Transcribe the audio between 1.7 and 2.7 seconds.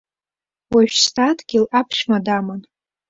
аԥшәма даман!